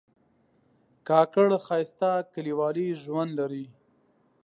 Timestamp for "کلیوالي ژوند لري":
2.33-3.65